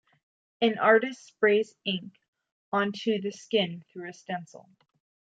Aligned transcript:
An 0.61 0.79
artist 0.79 1.23
sprays 1.27 1.75
ink 1.85 2.15
onto 2.73 3.21
the 3.21 3.29
skin 3.31 3.83
through 3.93 4.09
a 4.09 4.13
stencil. 4.13 4.67